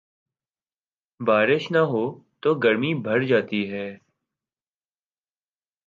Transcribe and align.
بارش 1.19 1.63
نہ 1.71 1.81
ہوتو 1.91 2.49
گرمی 2.63 2.91
بڑھ 3.05 3.25
جاتی 3.25 3.61
ہے۔ 3.71 3.87